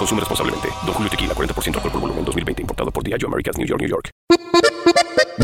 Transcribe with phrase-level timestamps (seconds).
[0.00, 0.68] Consume responsablemente.
[0.86, 2.62] Don Julio Tequila, 40% alcohol por volumen, 2020.
[2.62, 4.08] Importado por Diageo Americas, New York, New York.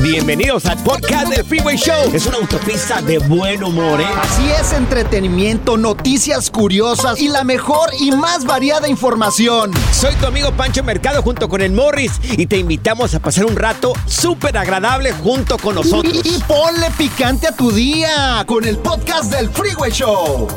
[0.01, 2.10] Bienvenidos al podcast del Freeway Show.
[2.14, 4.06] Es una autopista de buen humor, ¿eh?
[4.22, 9.72] Así es, entretenimiento, noticias curiosas y la mejor y más variada información.
[9.92, 13.56] Soy tu amigo Pancho Mercado junto con el Morris y te invitamos a pasar un
[13.56, 16.14] rato súper agradable junto con nosotros.
[16.25, 20.48] Y, y ponle picante a tu día con el podcast del Freeway Show.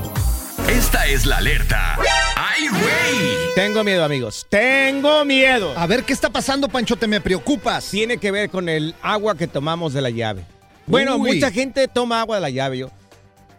[0.70, 1.98] Esta es la alerta.
[2.60, 3.54] ¡Ay, güey!
[3.56, 4.46] Tengo miedo, amigos.
[4.50, 5.74] Tengo miedo.
[5.78, 6.98] A ver, ¿qué está pasando, Pancho?
[6.98, 7.90] Te me preocupas.
[7.90, 10.44] Tiene que ver con el agua que tomamos de la llave.
[10.86, 11.36] Bueno, Uy.
[11.36, 12.80] mucha gente toma agua de la llave.
[12.80, 12.90] Yo,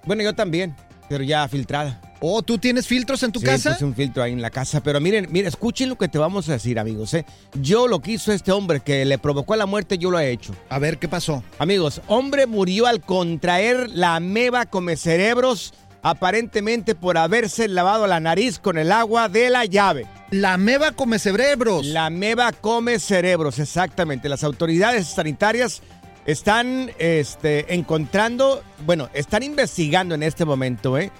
[0.05, 0.77] bueno, yo también,
[1.09, 2.01] pero ya filtrada.
[2.23, 3.73] Oh, ¿tú tienes filtros en tu Sí, casa?
[3.73, 4.83] puse un filtro ahí en la casa.
[4.83, 7.15] Pero miren, miren, escuchen lo que te vamos a decir, amigos.
[7.15, 7.25] ¿eh?
[7.55, 10.55] Yo lo que hizo este hombre que le provocó la muerte, yo lo he hecho.
[10.69, 11.43] A ver, ¿qué pasó?
[11.59, 18.59] Amigos, hombre murió al contraer la ameba come cerebros, aparentemente por haberse lavado la nariz
[18.59, 20.07] con el agua de la llave.
[20.31, 21.85] La meba come cerebros.
[21.87, 24.29] La ameba come cerebros, exactamente.
[24.29, 25.83] Las autoridades sanitarias
[26.27, 31.11] están este, encontrando, bueno, están investigando en este momento, ¿eh?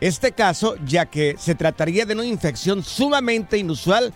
[0.00, 4.12] Este caso, ya que se trataría de una infección sumamente inusual,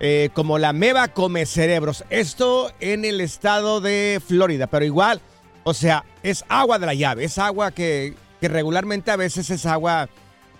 [0.00, 2.04] eh, como la ameba come cerebros.
[2.10, 5.20] Esto en el estado de Florida, pero igual,
[5.62, 9.66] o sea, es agua de la llave, es agua que, que regularmente a veces es
[9.66, 10.08] agua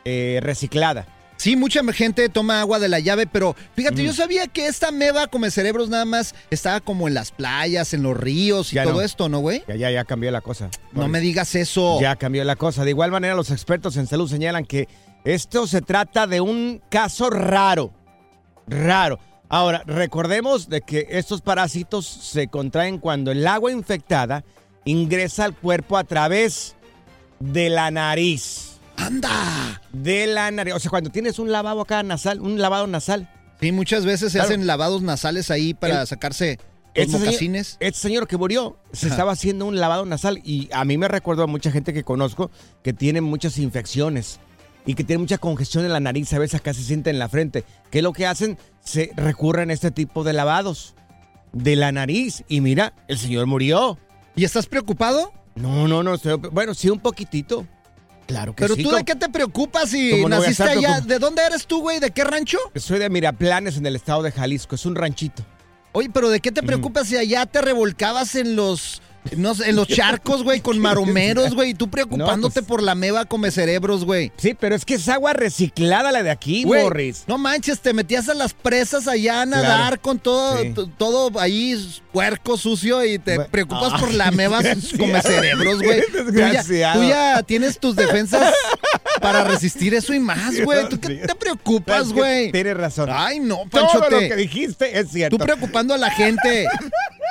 [0.04, 1.06] eh, reciclada.
[1.36, 4.06] Sí, mucha gente toma agua de la llave, pero fíjate, Mm.
[4.06, 8.02] yo sabía que esta meba come cerebros nada más estaba como en las playas, en
[8.04, 9.00] los ríos y Ya todo no.
[9.00, 9.64] esto, ¿no, güey?
[9.66, 10.70] Ya, ya, ya cambió la cosa.
[10.92, 12.00] No me digas eso.
[12.00, 12.84] Ya cambió la cosa.
[12.84, 14.88] De igual manera, los expertos en salud señalan que
[15.24, 17.92] esto se trata de un caso raro.
[18.66, 19.18] Raro.
[19.48, 24.44] Ahora, recordemos de que estos parásitos se contraen cuando el agua infectada
[24.84, 26.76] ingresa al cuerpo a través
[27.52, 28.78] de la nariz.
[28.96, 29.82] ¡Anda!
[29.92, 30.74] De la nariz.
[30.74, 33.28] O sea, cuando tienes un lavabo acá nasal, un lavado nasal.
[33.60, 34.48] Sí, muchas veces se Claro.
[34.50, 37.76] hacen lavados nasales ahí para El- sacarse los Este señor, mocasines.
[37.80, 39.14] este señor que murió se Ajá.
[39.14, 42.50] estaba haciendo un lavado nasal y a mí me recuerdo a mucha gente que conozco
[42.82, 44.38] que tiene muchas infecciones
[44.86, 47.28] y que tiene mucha congestión en la nariz, a veces acá se siente en la
[47.28, 47.64] frente.
[47.90, 48.58] ¿Qué es lo que hacen?
[48.84, 50.94] Se recurren a este tipo de lavados
[51.52, 53.98] de la nariz y mira, el señor murió.
[54.36, 55.32] ¿Y estás preocupado?
[55.54, 57.66] No, no, no, estoy- bueno, sí un poquitito.
[58.26, 58.82] Claro que Pero sí.
[58.82, 58.98] tú ¿cómo?
[58.98, 60.98] de qué te preocupas si ¿Cómo no naciste allá?
[61.00, 62.00] preocup- ¿De dónde eres tú, güey?
[62.00, 62.58] ¿De qué rancho?
[62.74, 65.44] Soy de Miraplanes en el estado de Jalisco, es un ranchito.
[65.92, 69.00] Oye, pero ¿de qué te preocupas si allá te revolcabas en los
[69.36, 72.94] no sé, en los charcos, güey, con maromeros, güey, y tú preocupándote pues- por la
[72.94, 74.32] meba come cerebros, güey?
[74.36, 77.24] Sí, pero es que es agua reciclada la de aquí, Güey, Morris.
[77.26, 80.02] No manches, te metías a las presas allá a nadar Claro.
[80.02, 80.74] con todo, Sí.
[80.98, 81.74] todo ahí
[82.12, 84.60] puerco, sucio y te preocupas Ah, por la meba
[84.98, 86.02] come cerebros, güey.
[86.12, 88.52] Tú ya, tú ya tienes tus defensas
[89.20, 90.88] para resistir eso y más, güey.
[90.88, 92.52] ¿Tú qué te preocupas, güey?
[92.52, 93.08] Tienes razón.
[93.12, 94.28] Ay, no, Todo lo Panchote.
[94.28, 95.36] que dijiste es cierto.
[95.38, 96.66] Tú preocupando a la gente.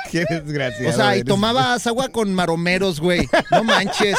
[0.10, 0.90] Qué desgraciado.
[0.90, 3.28] O sea, y tomabas agua con maromeros, güey.
[3.50, 4.16] No manches.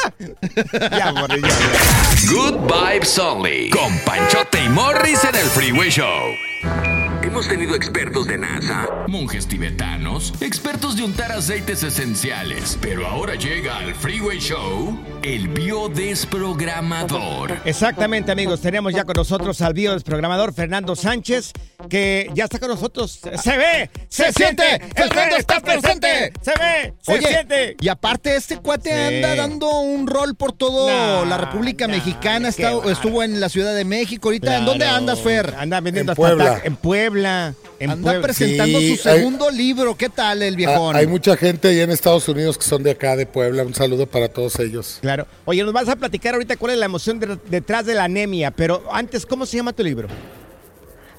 [0.90, 2.32] Ya, Morris, ya, ya.
[2.32, 3.70] Good Vibes Only.
[3.70, 6.95] Con Panchote y Morris en el Freeway Show.
[7.26, 12.78] Hemos tenido expertos de NASA, monjes tibetanos, expertos de untar aceites esenciales.
[12.80, 17.58] Pero ahora llega al Freeway Show el biodesprogramador.
[17.64, 18.60] Exactamente, amigos.
[18.60, 21.50] Tenemos ya con nosotros al biodesprogramador Fernando Sánchez,
[21.90, 23.18] que ya está con nosotros.
[23.42, 26.32] Se ve, se, siente, Fernando está presente.
[26.40, 27.76] Se ve, se Oye, siente.
[27.80, 29.16] y aparte este cuate Sí.
[29.16, 32.48] anda dando un rol por todo Nah, la República nah, Mexicana.
[32.48, 34.28] Está- estuvo en la Ciudad de México.
[34.28, 35.54] Ahorita, ¿en dónde andas, Fer?
[35.58, 36.60] Anda vendiendo En hasta Puebla.
[36.62, 37.15] En Puebla.
[37.78, 38.22] En Anda Puebla.
[38.22, 39.96] presentando Sí, su hay- segundo libro.
[39.96, 40.96] ¿Qué tal el Ah, viejón?
[40.96, 43.62] hay mucha gente ahí en Estados Unidos que son de acá, de Puebla.
[43.64, 44.98] Un saludo para todos ellos.
[45.00, 45.26] Claro.
[45.46, 48.50] Oye, nos vas a platicar ahorita cuál es la emoción de- detrás de la anemia,
[48.50, 50.08] pero antes, ¿cómo se llama tu libro?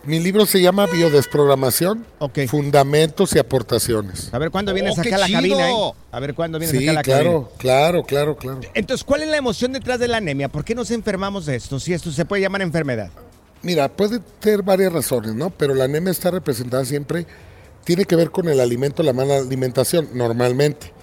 [0.03, 2.39] Mi libro se llama Biodesprogramación, Ok.
[2.47, 4.33] Fundamentos y Aportaciones.
[4.33, 5.37] A ver cuándo vienes Oh, acá a la chido.
[5.39, 5.75] cabina, ¿eh?
[6.11, 7.23] A ver cuándo vienes Sí, acá a la cabina.
[7.23, 8.61] claro, claro, claro, claro.
[8.73, 10.47] Entonces, ¿cuál es la emoción detrás de la anemia?
[10.47, 11.77] ¿Por qué nos enfermamos de esto?
[11.81, 13.09] Si esto se puede llamar enfermedad.
[13.63, 15.49] Mira, puede tener varias razones, ¿no?
[15.49, 17.25] Pero la anemia está representada siempre,
[17.83, 20.93] tiene que ver con el alimento, la mala alimentación, normalmente.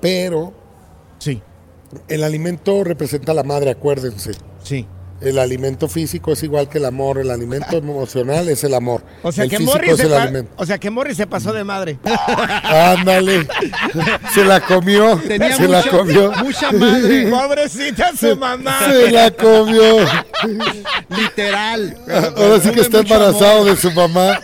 [0.00, 0.52] Pero
[1.18, 1.40] Sí,
[2.08, 4.32] el alimento representa a la madre, acuérdense.
[4.62, 4.86] sí.
[5.24, 9.02] El alimento físico es igual que el amor, el alimento emocional es el amor.
[9.22, 10.52] O sea, el que Morris es se el pa- alimento.
[10.56, 11.98] o sea que Morris se pasó de madre.
[12.64, 13.46] Ándale.
[14.34, 15.16] Se la comió.
[15.26, 16.32] Tenía se la mucha, comió.
[16.32, 18.78] mucha madre, Pobrecita su mamá.
[18.86, 19.96] Se la comió.
[21.08, 21.96] literal.
[22.36, 23.70] Ahora sí que está embarazado amor.
[23.70, 24.40] de su mamá.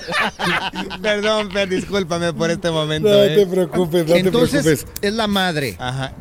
[1.02, 3.08] Perdón, Fer, discúlpame por este momento.
[3.08, 3.34] No ¿eh?
[3.36, 4.92] te preocupes, no te Entonces, preocupes.
[5.02, 5.76] es la madre.
[5.78, 6.12] Ajá.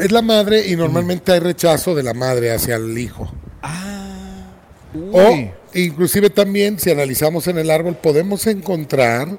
[0.00, 3.32] Es la madre y normalmente hay rechazo de la madre hacia el hijo.
[5.12, 5.50] O Uy.
[5.74, 9.38] inclusive también, si analizamos en el árbol, podemos encontrar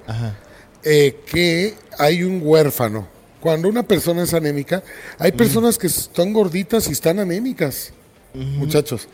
[0.84, 3.08] eh, que hay un huérfano.
[3.40, 4.84] Cuando una persona es anémica,
[5.19, 7.94] hay personas que están gorditas y están anémicas,
[8.34, 9.08] muchachos.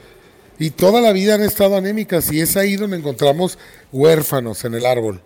[0.60, 3.58] Y toda la vida han estado anémicas y es ahí donde encontramos
[3.92, 5.22] huérfanos en el árbol.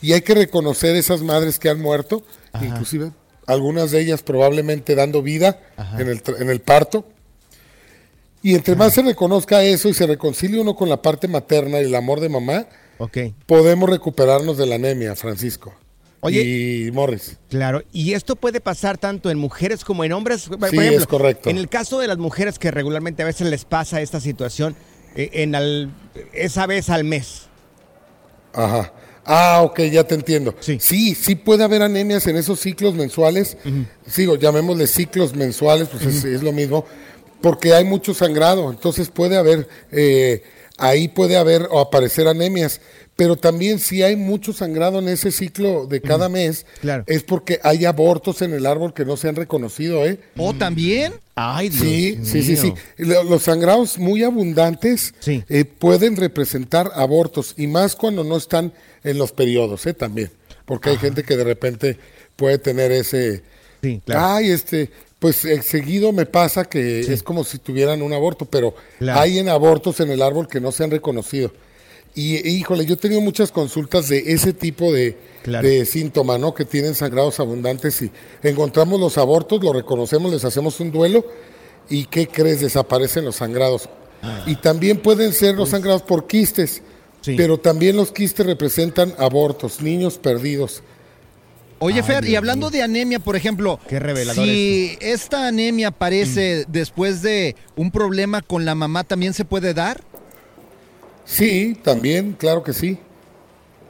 [0.00, 2.22] Y hay que reconocer esas madres que han muerto,
[2.62, 3.10] inclusive
[3.46, 5.60] algunas de ellas probablemente dando vida
[5.98, 7.04] en el, en el parto.
[8.46, 11.86] Y entre más se reconozca eso y se reconcilie uno con la parte materna y
[11.86, 12.66] el amor de mamá,
[13.44, 15.74] podemos recuperarnos de la anemia, Francisco.
[16.20, 16.42] Oye.
[16.42, 17.38] Y Morris.
[17.50, 20.48] Claro, y esto puede pasar tanto en mujeres como en hombres.
[20.48, 21.50] Por Sí, es correcto.
[21.50, 24.76] En el caso de las mujeres que regularmente a veces les pasa esta situación,
[25.16, 25.90] eh, en al-
[26.32, 27.48] esa vez al mes.
[28.52, 28.92] Ajá.
[29.24, 30.54] Ah, ok, ya te entiendo.
[30.60, 30.78] Sí.
[30.80, 33.56] sí, sí puede haber anemias en esos ciclos mensuales.
[34.06, 36.84] Sigo, llamémosle ciclos mensuales, pues es, es lo mismo,
[37.40, 38.70] porque hay mucho sangrado.
[38.70, 40.42] Entonces puede haber, eh,
[40.78, 42.80] ahí puede haber o aparecer anemias.
[43.16, 47.02] Pero también si hay mucho sangrado en ese ciclo de cada mes, Claro.
[47.06, 50.20] es porque hay abortos en el árbol que no se han reconocido, ¿eh?
[50.36, 51.14] ¿O también?
[51.34, 52.74] Ay, Dios Sí, sí, sí, sí.
[52.98, 55.42] Los sangrados muy abundantes Sí.
[55.48, 59.94] eh, pueden representar abortos y más cuando no están en los periodos, ¿eh?
[59.94, 60.30] También.
[60.66, 61.98] Porque hay gente que de repente
[62.36, 63.42] puede tener ese...
[63.82, 64.26] Sí, claro.
[64.26, 64.90] Ay, este...
[65.18, 69.20] Pues eh, seguido me pasa que es como si tuvieran un aborto, pero Claro.
[69.20, 71.50] hay en abortos en el árbol que no se han reconocido.
[72.14, 75.66] Y híjole, yo he tenido muchas consultas de ese tipo de, Claro.
[75.66, 76.54] de síntoma, ¿no?
[76.54, 78.10] Que tienen sangrados abundantes y
[78.42, 81.24] encontramos los abortos, los reconocemos, les hacemos un duelo
[81.88, 82.60] y ¿qué crees?
[82.60, 83.88] Desaparecen los sangrados.
[84.46, 86.82] Y también pueden ser los sangrados por quistes,
[87.20, 87.34] Sí.
[87.36, 90.82] pero también los quistes representan abortos, niños perdidos.
[91.78, 97.20] Oye, Fer, y hablando de anemia, por ejemplo, Qué revelador si esta anemia aparece después
[97.20, 100.02] de un problema con la mamá, ¿también se puede dar?
[101.24, 102.98] Sí, también, claro que sí.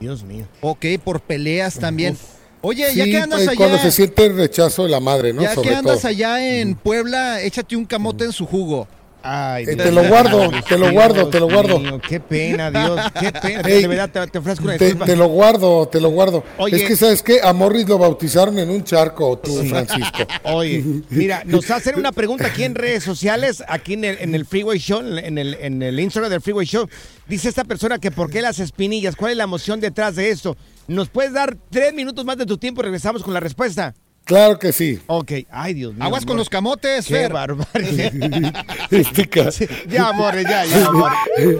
[0.00, 0.46] Dios mío.
[0.62, 2.16] Ok, por peleas también.
[2.62, 5.42] Oye, ya que andas eh, allá, cuando se siente el rechazo de la madre, ¿no?
[5.42, 6.08] ya que andas todo.
[6.08, 8.88] allá en Puebla, échate un camote en su jugo.
[9.28, 12.00] Ay, Eh, Dios te lo guardo, te lo guardo, te lo guardo.
[12.08, 13.60] qué pena, Dios, qué pena.
[13.68, 16.44] Ey, de verdad, te, te ofrezco una Te, te lo guardo, te lo guardo.
[16.58, 16.76] Oye.
[16.76, 17.40] Es que, ¿sabes qué?
[17.42, 20.18] A Morris lo bautizaron en un charco, tú, Francisco.
[20.44, 24.46] Oye, mira, nos hacen una pregunta aquí en redes sociales, aquí en el, en el
[24.46, 26.88] Freeway Show, en el, en el Instagram del Freeway Show.
[27.26, 30.56] Dice esta persona que por qué las espinillas, cuál es la emoción detrás de esto.
[30.86, 33.94] ¿Nos puedes dar tres minutos más de tu tiempo y regresamos con la respuesta?
[34.26, 34.98] Claro que sí.
[35.06, 36.02] Ok, ay Dios mío.
[36.02, 37.32] Aguas con los camotes, Qué Fer.
[37.32, 38.66] barbaridad.
[38.90, 39.50] Este ca-
[39.88, 41.12] ya, amores, ya, ya, amor.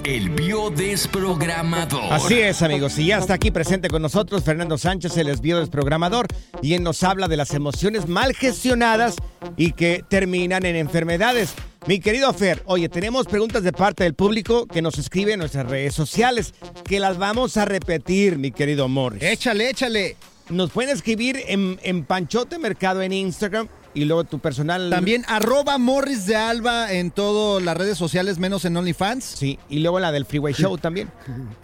[0.05, 2.13] El biodesprogramador.
[2.13, 2.99] Así es, amigos.
[2.99, 6.27] Y ya está aquí presente con nosotros Fernando Sánchez, el desvío desprogramador,
[6.61, 9.15] y él nos habla de las emociones mal gestionadas
[9.57, 11.55] y que terminan en enfermedades.
[11.87, 15.67] Mi querido Fer, oye, tenemos preguntas de parte del público que nos escribe en nuestras
[15.69, 16.53] redes sociales,
[16.85, 19.23] que las vamos a repetir, mi querido Morris.
[19.23, 20.17] Échale, échale.
[20.49, 24.91] Nos pueden escribir en, en Panchote Mercado en Instagram y luego tu personal.
[24.91, 29.25] También arroba Morris de Alba en todas las redes sociales, menos en OnlyFans.
[29.25, 31.11] Sí, y luego la del Freeway Show también.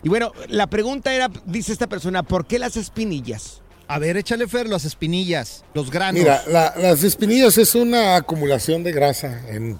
[0.03, 3.61] Y bueno, la pregunta era, dice esta persona, ¿por qué las espinillas?
[3.87, 6.19] A ver, échale, Fer, las espinillas, los granos.
[6.21, 9.43] Mira, la- las espinillas es una acumulación de grasa.
[9.49, 9.79] En,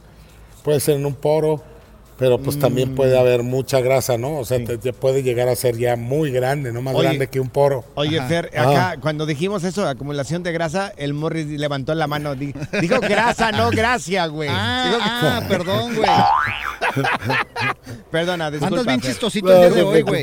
[0.63, 1.65] puede ser en un poro,
[2.23, 2.61] pero pues Mm.
[2.61, 4.38] también puede haber mucha grasa, ¿no?
[4.38, 7.09] O sea, te, te puede llegar a ser ya muy grande, no más Oye.
[7.09, 7.85] grande que un poro.
[7.97, 8.29] Oye, Ajá.
[8.29, 12.37] Fer, acá cuando dijimos eso, acumulación de grasa, el Morris levantó la mano.
[12.37, 14.49] di- Dijo grasa, no gracia, güey.
[14.52, 16.11] Ah, Dijo- ah, perdón, güey.
[18.12, 18.79] Perdona, disculpa.
[18.79, 20.23] Andas bien chistosito No, el día de hoy, güey.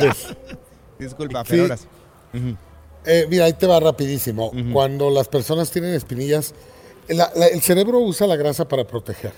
[0.97, 1.51] Disculpa, Sí.
[1.51, 1.59] Fer.
[1.61, 1.87] ahora sí.
[3.05, 4.51] Eh, mira, ahí te va rapidísimo.
[4.71, 6.53] Cuando las personas tienen espinillas,
[7.09, 9.33] la- la- el cerebro usa la grasa para proteger.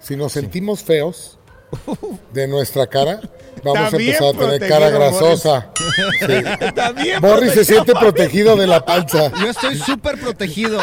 [0.00, 1.38] Si nos sentimos feos
[2.32, 3.20] de nuestra cara,
[3.62, 5.72] vamos a Está empezar a tener cara grasosa.
[7.20, 9.32] Morris se protegido, siente protegido de la panza.
[9.40, 10.80] Yo estoy súper protegido.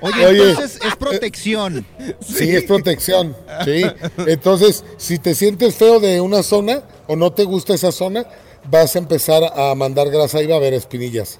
[0.00, 0.50] Oye, Oye.
[0.50, 1.86] entonces es protección.
[2.20, 3.36] Sí, es protección.
[3.64, 3.84] Sí.
[4.26, 8.26] Entonces, si te sientes feo de una zona o no te gusta esa zona,
[8.70, 11.38] vas a empezar a mandar grasa y va a haber espinillas.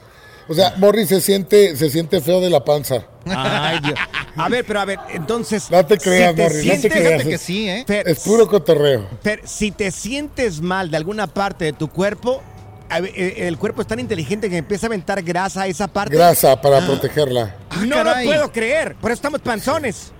[0.49, 3.05] O sea, Morris se siente, se siente feo de la panza.
[3.26, 3.99] Ay, Dios.
[4.37, 5.71] A ver, pero a ver, entonces.
[5.71, 7.12] No te creas, te Morris, no te sientes- creas.
[7.23, 7.85] Fíjate que sí, ¿eh?
[7.87, 9.07] Fer, Es puro cotorreo.
[9.23, 12.43] Fer, si te sientes mal de alguna parte de tu cuerpo,
[12.90, 16.17] eh, el cuerpo es tan inteligente que empieza a aventar grasa a esa parte.
[16.17, 17.55] Grasa para protegerla.
[17.81, 18.26] No lo caray.
[18.26, 18.95] puedo creer.
[18.95, 20.12] Por eso estamos panzones.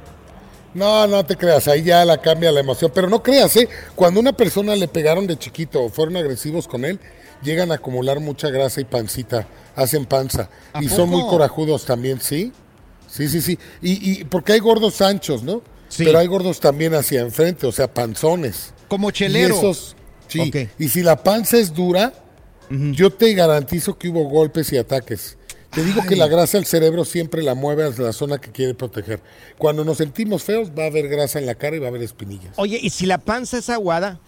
[0.75, 2.92] No, no te creas, ahí ya la cambia la emoción.
[2.94, 3.68] Pero no creas, ¿eh?
[3.94, 7.00] Cuando una persona le pegaron de chiquito o fueron agresivos con él,
[7.42, 10.49] llegan a acumular mucha grasa y pancita, hacen panza.
[10.73, 12.52] ¿A Y son muy corajudos también, ¿sí?
[13.09, 13.59] Sí, sí, sí.
[13.80, 15.62] Y, y porque hay gordos anchos, ¿no?
[15.88, 16.04] Sí.
[16.04, 18.75] Pero hay gordos también hacia enfrente, o sea, panzones.
[18.88, 19.57] Como Y chelero.
[19.57, 19.97] esos,
[20.28, 20.52] sí.
[20.78, 22.12] Y si la panza es dura,
[22.71, 25.37] yo te garantizo que hubo golpes y ataques.
[25.71, 28.75] Te digo que la grasa el cerebro siempre la mueve a la zona que quiere
[28.75, 29.21] proteger.
[29.59, 32.02] Cuando nos sentimos feos, va a haber grasa en la cara y va a haber
[32.02, 32.52] espinillas.
[32.57, 34.18] Oye, ¿y si la panza es aguada?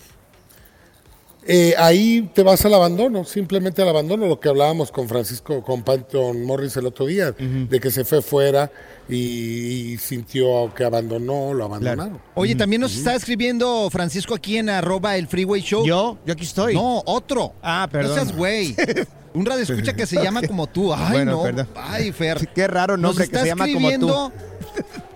[1.46, 5.82] Eh, ahí te vas al abandono, simplemente al abandono, lo que hablábamos con Francisco, con
[5.82, 8.70] Panton Morris el otro día, de que se fue fuera
[9.08, 12.20] y, y sintió que abandonó, lo abandonaron.
[12.34, 15.86] Oye, también nos está escribiendo Francisco aquí en arroba el Freeway Show.
[15.86, 16.74] Yo, yo aquí estoy.
[16.74, 17.54] No, otro.
[17.62, 18.16] Ah, perdón.
[18.16, 18.76] No seas güey.
[19.32, 20.92] Un radio escucha que se llama como tú.
[20.92, 21.42] Ay, Bueno, no.
[21.44, 21.68] perdón.
[21.76, 22.48] Ay, Fer.
[22.54, 24.32] Qué raro Nos nombre que está se llama como tú.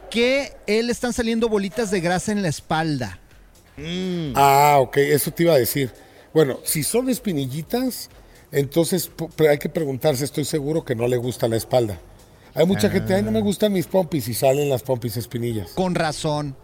[0.09, 3.19] que él están saliendo bolitas de grasa en la espalda.
[4.35, 5.91] Ah, ok, eso te iba a decir.
[6.35, 8.11] Bueno, si son espinillitas,
[8.51, 9.11] entonces
[9.49, 12.01] hay que preguntarse, estoy seguro que no le gusta la espalda.
[12.55, 15.71] Hay mucha gente, ay, no me gustan mis pompis y salen las pompis espinillas.
[15.71, 16.57] Con razón.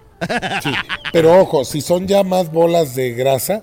[0.62, 0.70] Sí,
[1.12, 3.62] pero ojo, si son ya más bolas de grasa,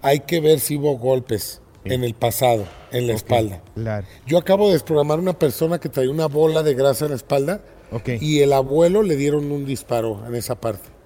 [0.00, 3.60] hay que ver si hubo golpes en el pasado, en la espalda.
[3.74, 4.06] Claro.
[4.26, 7.62] Yo acabo de desprogramar una persona que traía una bola de grasa en la espalda
[8.20, 10.97] y el abuelo le dieron un disparo en esa parte.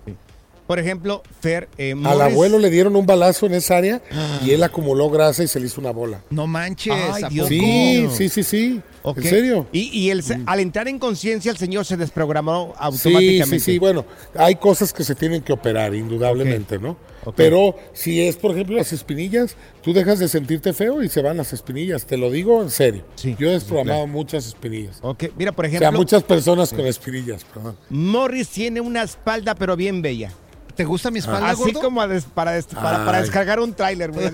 [0.73, 4.00] Por ejemplo, Fer, eh, Al abuelo le dieron un balazo en esa área
[4.43, 6.23] y él acumuló grasa y se le hizo una bola.
[6.31, 6.95] No manches.
[6.95, 7.61] Ay, ¿a Dios poco?
[7.61, 8.81] Sí, sí, sí, sí.
[9.05, 9.67] ¿En serio?
[9.71, 13.59] Y, y el, al entrar en conciencia, el señor se desprogramó Sí, automáticamente.
[13.59, 13.79] sí, sí.
[13.79, 16.97] Bueno, hay cosas que se tienen que operar, indudablemente, ¿no?
[17.37, 21.37] Pero si es, por ejemplo, las espinillas, tú dejas de sentirte feo y se van
[21.37, 22.07] las espinillas.
[22.07, 23.05] Te lo digo en serio.
[23.17, 23.37] Sí.
[23.38, 25.00] Yo he desprogramado muchas espinillas.
[25.02, 27.76] Ok, Mira, por O ejemplo, sea, muchas personas con espinillas, perdón.
[27.91, 30.33] Morris tiene una espalda, pero bien bella.
[30.75, 31.81] ¿Te gusta mi espalda, Así gordo?
[31.81, 34.26] como a des- para, des- para, descargar un tráiler, güey.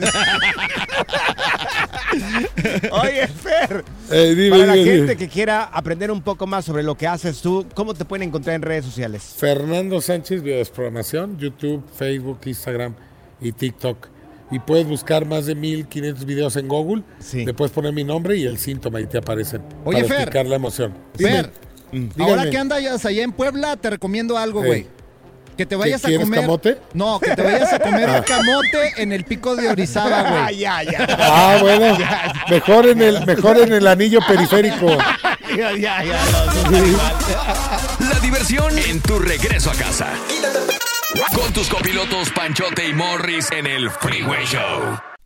[2.93, 5.17] Oye, Fer, Eh, dime, para la dime, gente dime.
[5.17, 8.57] que quiera aprender un poco más sobre lo que haces tú, ¿cómo te pueden encontrar
[8.57, 9.35] en redes sociales?
[9.37, 12.95] Fernando Sánchez, Biodesprogramación, YouTube, Facebook, Instagram
[13.41, 14.09] y TikTok.
[14.51, 17.03] Y puedes buscar más de 1500 videos en Google.
[17.19, 17.45] Sí.
[17.45, 19.61] Le puedes poner mi nombre y el síntoma y te aparecen.
[19.85, 20.17] Oye, para Fer.
[20.23, 20.95] explicar la emoción.
[21.17, 21.53] Fer,
[22.19, 24.67] ahora que andas allá en Puebla, te recomiendo algo, Ey.
[24.67, 24.87] güey.
[25.59, 26.41] Que te vayas a comer.
[26.41, 26.79] camote?
[26.95, 30.59] No, que te vayas a comer camote en el pico de Orizaba, Ah, güey.
[30.59, 31.07] ya, ya.
[31.19, 31.99] Ah, bueno.
[32.49, 34.97] mejor en el, mejor en el anillo periférico.
[35.57, 36.19] ya, ya, ya.
[38.09, 40.07] La diversión en tu regreso a casa.
[41.35, 44.99] Con tus copilotos Panchote y Morris en el Freeway Show.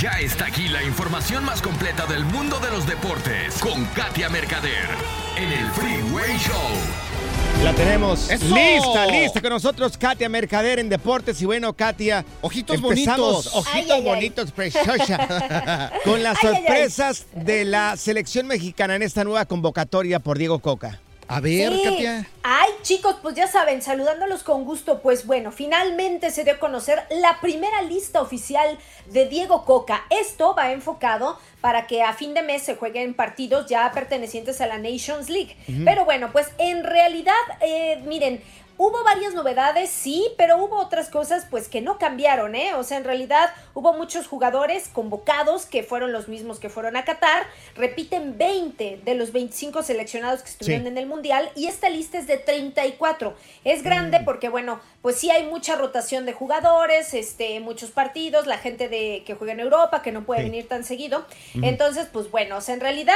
[0.00, 4.88] Ya está aquí la información más completa del mundo de los deportes con Katia Mercader
[5.36, 7.62] en el Freeway Show.
[7.62, 8.46] La tenemos ¡Eso!
[8.54, 11.42] lista, lista con nosotros, Katia Mercader en Deportes.
[11.42, 13.54] Y bueno, Katia, Ojitos empezamos, bonitos.
[13.54, 14.02] Ojitos Ay, ay, ay.
[14.02, 15.90] bonitos, preciosa.
[16.04, 16.62] con las Ay, ay, ay.
[16.62, 20.98] sorpresas de la selección mexicana en esta nueva convocatoria por Diego Coca.
[21.30, 21.82] A ver, Sí.
[21.84, 22.28] Katia.
[22.42, 25.00] Ay, chicos, pues ya saben, saludándolos con gusto.
[25.00, 30.04] Pues bueno, finalmente se dio a conocer la primera lista oficial de Diego Coca.
[30.10, 34.66] Esto va enfocado para que a fin de mes se jueguen partidos ya pertenecientes a
[34.66, 35.56] la Nations League.
[35.84, 38.42] Pero bueno, pues en realidad, eh, miren.
[38.82, 42.72] Hubo varias novedades, sí, pero hubo otras cosas pues que no cambiaron, ¿eh?
[42.72, 47.04] O sea, en realidad hubo muchos jugadores convocados que fueron los mismos que fueron a
[47.04, 47.42] Qatar.
[47.74, 50.88] Repiten 20 de los 25 seleccionados que estuvieron Sí.
[50.88, 53.34] en el Mundial y esta lista es de 34.
[53.64, 58.56] Es grande porque, bueno, pues sí hay mucha rotación de jugadores, este, muchos partidos, la
[58.56, 61.26] gente de que juega en Europa que no puede venir tan seguido.
[61.60, 63.12] Entonces, pues bueno, o sea, en realidad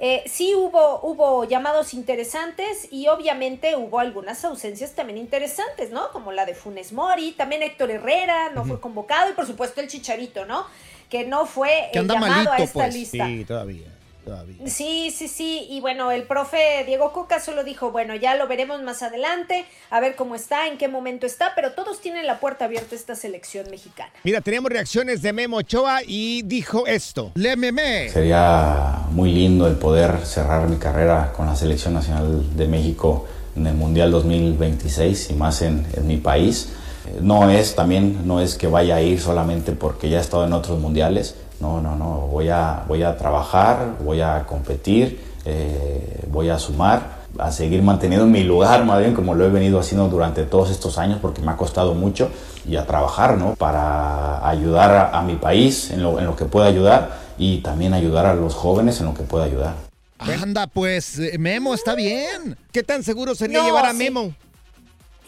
[0.00, 6.12] eh, sí hubo, hubo llamados interesantes y obviamente hubo algunas ausencias también interesantes, ¿no?
[6.12, 9.88] Como la de Funes Mori, también Héctor Herrera no fue convocado y por supuesto el
[9.88, 10.64] Chicharito, ¿no?
[11.10, 12.94] Que no fue eh, llamado malito, a esta pues.
[12.94, 13.26] lista.
[13.26, 13.88] Sí, todavía,
[14.28, 14.56] todavía.
[14.66, 15.66] Sí, sí, sí.
[15.70, 20.00] Y bueno, el profe Diego Coca solo dijo, bueno, ya lo veremos más adelante, a
[20.00, 23.70] ver cómo está, en qué momento está, pero todos tienen la puerta abierta esta selección
[23.70, 24.10] mexicana.
[24.24, 27.32] Mira, teníamos reacciones de Memo Ochoa y dijo esto.
[27.34, 28.08] Lémeme.
[28.10, 33.66] Sería muy lindo el poder cerrar mi carrera con la Selección Nacional de México en
[33.66, 36.68] el Mundial 2026 y más en, en mi país.
[37.06, 40.44] Eh, No es también, no es que vaya a ir solamente porque ya he estado
[40.44, 41.34] en otros mundiales.
[41.60, 42.26] No, no, no.
[42.30, 48.26] Voy a, voy a trabajar, voy a competir, eh, voy a sumar, a seguir manteniendo
[48.26, 51.50] mi lugar, más bien como lo he venido haciendo durante todos estos años, porque me
[51.50, 52.30] ha costado mucho,
[52.66, 53.54] y a trabajar, ¿no?
[53.54, 57.92] Para ayudar a, a mi país en lo, en lo que pueda ayudar y también
[57.94, 59.74] ayudar a los jóvenes en lo que pueda ayudar.
[60.18, 62.56] Anda, pues, eh, Memo, está bien.
[62.72, 63.98] ¿Qué tan seguro sería No, llevar a sí.
[63.98, 64.34] Memo?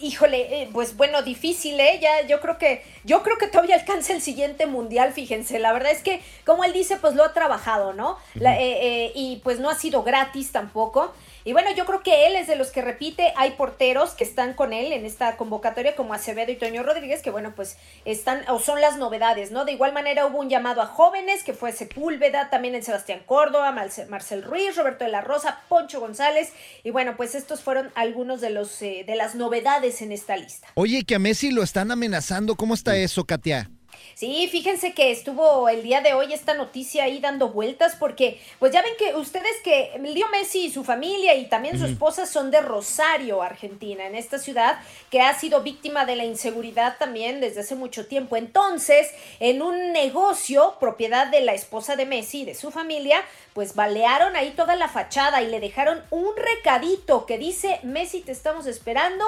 [0.01, 1.99] Híjole, eh, pues bueno, difícil, ¿eh?
[2.01, 5.59] Ya, yo creo que, yo creo que todavía alcanza el siguiente mundial, fíjense.
[5.59, 8.17] La verdad es que, como él dice, pues lo ha trabajado, ¿no?
[8.35, 11.13] La- eh, eh, y pues no ha sido gratis tampoco.
[11.43, 13.33] Y bueno, yo creo que él es de los que repite.
[13.35, 17.31] Hay porteros que están con él en esta convocatoria, como Acevedo y Toño Rodríguez, que
[17.31, 19.65] bueno, pues están, o son las novedades, ¿no?
[19.65, 23.71] De igual manera hubo un llamado a jóvenes, que fue Sepúlveda, también el Sebastián Córdoba,
[23.71, 26.51] Marce- Marcel Ruiz, Roberto de la Rosa, Poncho González.
[26.83, 30.67] Y bueno, pues estos fueron algunos de los eh, de las novedades en esta lista.
[30.75, 32.55] Oye, que a Messi lo están amenazando.
[32.55, 33.69] ¿Cómo está eso, Katia?
[34.15, 38.71] Sí, fíjense que estuvo el día de hoy esta noticia ahí dando vueltas porque pues
[38.71, 42.51] ya ven que ustedes que Leo Messi y su familia y también su esposa son
[42.51, 47.61] de Rosario, Argentina, en esta ciudad que ha sido víctima de la inseguridad también desde
[47.61, 48.35] hace mucho tiempo.
[48.35, 49.09] Entonces,
[49.39, 54.35] en un negocio propiedad de la esposa de Messi y de su familia, pues balearon
[54.35, 59.25] ahí toda la fachada y le dejaron un recadito que dice, Messi te estamos esperando.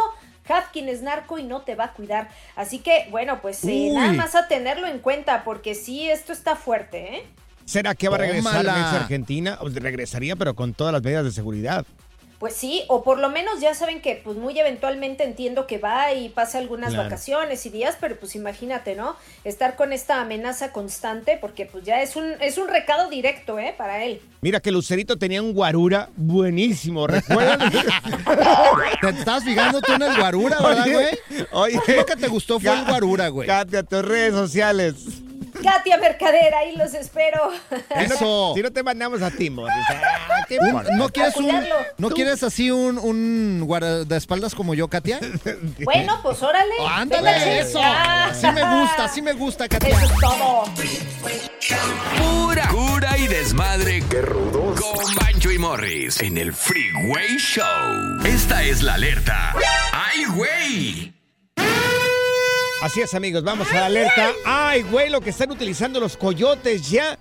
[0.48, 2.30] Hapkin es narco y no te va a cuidar.
[2.56, 6.56] Así que, bueno, pues eh, nada más a tenerlo en cuenta, porque sí, esto está
[6.56, 7.28] fuerte, ¿eh?
[7.66, 9.58] ¿Será que va a regresar a Argentina?
[9.62, 11.86] Regresaría, pero con todas las medidas de seguridad.
[12.44, 16.12] Pues sí, o por lo menos ya saben que pues muy eventualmente entiendo que va
[16.12, 17.06] y pasa algunas Claro.
[17.06, 19.16] vacaciones y días, pero pues imagínate, ¿no?
[19.46, 23.74] Estar con esta amenaza constante, porque pues ya es un, es un recado directo, ¿eh?
[23.78, 24.20] Para él.
[24.42, 27.60] Mira que Lucerito tenía un guarura buenísimo, ¿recuerdan?
[29.02, 31.48] Te estabas fijando tú en el guarura, ¿verdad, güey?
[31.54, 33.48] Oye, Lo que te gustó fue el guarura, güey.
[33.48, 34.96] Katia, tus redes sociales.
[35.64, 37.52] Katia Mercader, ahí los espero.
[37.96, 38.54] Eso.
[38.56, 39.74] Si no te mandamos a ti, Morris.
[39.90, 40.46] Ah.
[40.96, 41.64] ¿No quieres un.
[41.98, 45.20] ¿no quieres así un, un guardaespaldas como yo, Katia?
[45.84, 46.74] bueno, pues órale.
[46.80, 47.80] Oh, ándale, eso.
[47.80, 48.32] Ya.
[48.34, 49.90] Sí me gusta, sí me gusta, Katia.
[49.90, 50.64] Eso es todo.
[52.18, 54.04] Pura cura y desmadre.
[54.10, 54.80] Qué rudos.
[54.80, 57.64] Con Bancho y Morris en el Freeway Show.
[58.26, 59.54] Esta es la alerta.
[59.92, 61.23] ¡Ay, güey!
[62.84, 64.32] Así es, amigos, vamos a la alerta.
[64.46, 67.18] Ay, güey, lo que están utilizando los coyotes ya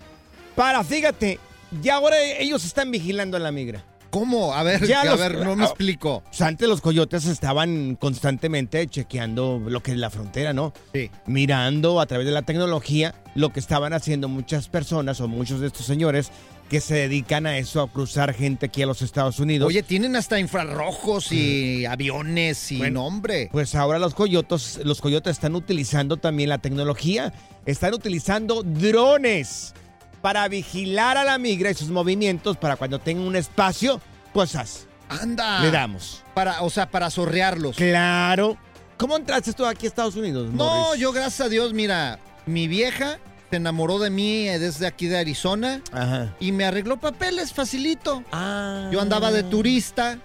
[0.57, 1.39] para, fíjate,
[1.81, 3.85] ya ahora ellos están vigilando a la migra.
[4.11, 4.53] ¿Cómo?
[4.55, 6.17] A ver, Ya a los- ver, no me explico.
[6.17, 10.73] O sea, antes los coyotes estaban constantemente chequeando lo que es la frontera, ¿no?
[10.93, 11.11] Sí.
[11.27, 15.69] Mirando a través de la tecnología lo que estaban haciendo muchas personas o muchos de
[15.69, 16.31] estos señores
[16.69, 19.69] que se dedican a eso, a cruzar gente aquí a los Estados Unidos.
[19.69, 23.49] Oye, tienen hasta infrarrojos y aviones y Bueno, nombre.
[23.53, 27.33] Pues ahora los coyotes, los coyotes están utilizando también la tecnología.
[27.67, 29.75] Están utilizando drones
[30.23, 34.01] para vigilar a la migra y sus movimientos para cuando tengan un espacio,
[34.33, 34.87] cosas.
[35.09, 35.61] Anda.
[35.61, 36.23] Le damos.
[36.33, 37.77] Para, o sea, para sorrearlos.
[37.77, 38.57] Claro.
[38.97, 40.51] ¿Cómo entraste tú aquí a Estados Unidos?
[40.53, 41.01] No, Morris?
[41.01, 43.19] yo gracias a Dios, mira, mi vieja
[43.53, 46.35] se enamoró de mí eh, desde aquí de Arizona Ajá.
[46.41, 48.25] y me arregló papeles facilito.
[48.33, 48.89] Ah.
[48.91, 50.19] Yo andaba de turista,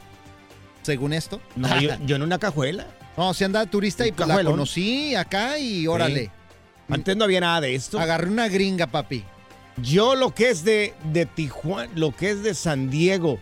[0.82, 1.42] según esto.
[1.58, 2.88] No, yo, yo en una cajuela.
[3.18, 6.32] No, sí andaba de turista y pues la conocí acá y órale.
[6.88, 8.00] Antes no había nada de esto.
[8.00, 9.26] Agarré una gringa, papi.
[9.84, 13.40] Yo lo que es de, de Tijuana, lo que es de San Diego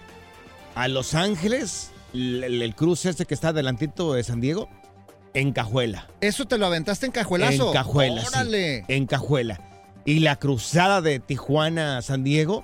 [0.73, 4.67] a Los Ángeles, el, cruce este que está adelantito de San Diego,
[5.35, 6.07] en cajuela.
[6.21, 7.67] ¿Eso te lo aventaste en cajuelazo?
[7.67, 8.27] En cajuela, sí.
[8.29, 8.85] Órale.
[8.87, 9.74] En cajuela.
[10.05, 12.63] Y la cruzada de Tijuana a San Diego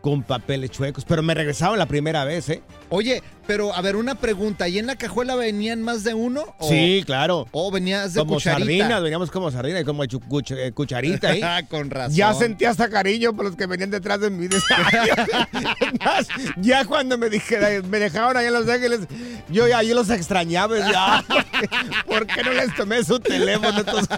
[0.00, 1.04] con papeles chuecos.
[1.04, 2.62] Pero me regresaron la primera vez, ¿eh?
[2.88, 4.68] Oye, pero a ver, una pregunta.
[4.68, 6.54] ¿Y en la cajuela venían más de uno?
[6.58, 7.46] O, Sí, claro.
[7.50, 8.60] ¿O venías de como cucharita?
[8.64, 11.40] sardinas, veníamos como sardinas, como cuch- eh, cucharita ahí.
[11.44, 12.14] Ah, Con razón.
[12.14, 14.46] Ya sentí hasta cariño por los que venían detrás de mí.
[16.04, 19.00] Más, ya cuando me dije, me dejaron ahí en Los Ángeles,
[19.50, 20.78] yo ya yo los extrañaba.
[20.78, 21.24] Ya,
[22.06, 23.80] ¿por qué no les tomé su teléfono?
[23.80, 24.16] Entonces,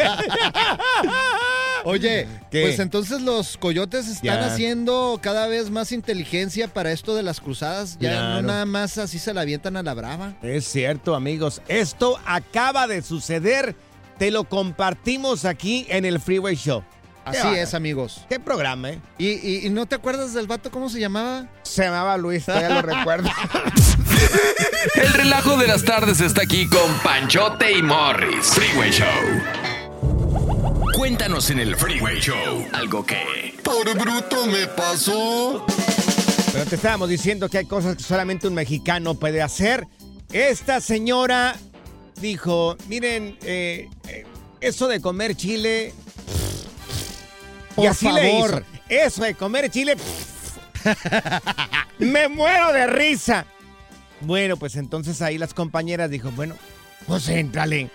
[1.85, 2.63] Oye, ¿Qué?
[2.63, 4.47] pues entonces los coyotes están Ya.
[4.47, 7.97] haciendo cada vez más inteligencia para esto de las cruzadas.
[8.01, 8.43] Ya Claro.
[8.43, 10.35] no nada más así se la avientan a la brava.
[10.43, 11.63] es cierto, amigos.
[11.69, 13.75] Esto acaba de suceder.
[14.19, 16.83] Te lo compartimos aquí en el Freeway Show.
[17.25, 18.25] Así es, amigos.
[18.29, 18.99] ¿Qué programa, eh?
[19.19, 21.47] ¿Y, y, y no te acuerdas del vato cómo se llamaba?
[21.63, 23.31] Se llamaba Luis, todavía lo recuerdo.
[24.95, 28.47] El relajo de las tardes está aquí con Panchote y Morris.
[28.47, 29.07] Freeway Show.
[31.01, 33.55] Cuéntanos en el Freeway Show algo que...
[33.65, 35.65] Por bruto me pasó.
[36.53, 39.89] Pero te estábamos diciendo que hay cosas que solamente un mexicano puede hacer.
[40.31, 41.57] Esta señora
[42.21, 44.27] dijo, miren, eh, eh,
[44.61, 45.95] eso de comer chile...
[47.75, 48.51] Por y así le favor.
[48.51, 48.83] hizo.
[48.91, 49.97] Eso de comer chile...
[51.99, 53.47] me muero de risa.
[54.21, 56.57] Bueno, pues entonces ahí las compañeras dijo, bueno,
[57.07, 57.91] pues éntrale.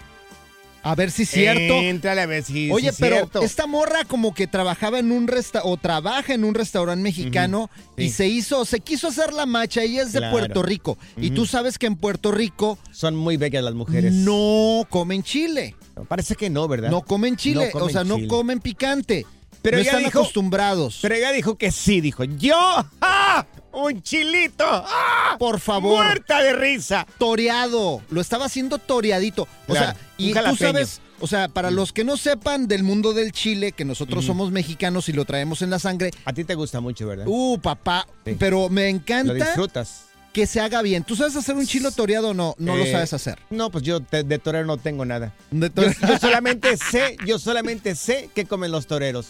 [0.88, 1.74] A ver si es cierto.
[1.82, 3.42] Éntrale a ver si Oye, si pero cierto.
[3.42, 8.04] esta morra como que trabajaba en un resta o trabaja en un restaurante mexicano y
[8.04, 8.10] sí.
[8.12, 9.82] se hizo, se quiso hacer la macha.
[9.82, 10.38] Ella es de Claro.
[10.38, 14.14] Puerto Rico y tú sabes que en Puerto Rico Son muy bellas las mujeres.
[14.14, 15.76] no comen chile,
[16.08, 16.92] Parece que no, ¿verdad?
[16.92, 19.26] no comen chile, No comen o sea, no comen picante.
[19.64, 21.00] Pero no están dijo- acostumbrados.
[21.02, 22.56] Pero ella dijo que sí, dijo, yo,
[23.02, 23.48] ¡ah!
[23.76, 24.64] ¡Un chilito!
[24.68, 25.36] ¡ah!
[25.38, 26.04] Por favor.
[26.06, 27.06] ¡Muerta de risa!
[27.18, 29.44] toreado, lo estaba haciendo toreadito.
[29.68, 33.14] O Claro, sea, y tú sabes, o sea, para los que no sepan del mundo
[33.14, 36.56] del chile, que nosotros somos mexicanos y lo traemos en la sangre, A ti te
[36.56, 37.26] gusta mucho, ¿verdad?
[37.28, 38.36] uh, papá, Sí.
[38.40, 40.06] pero me Lo encanta disfrutas.
[40.32, 41.04] que se haga bien.
[41.04, 42.56] ¿Tú sabes hacer un chilo toreado o no?
[42.58, 43.40] No lo Eh, sabes hacer.
[43.50, 45.34] No, pues yo te- de torero no tengo nada.
[45.52, 49.28] De Yo, yo solamente sé, yo solamente sé qué comen los toreros.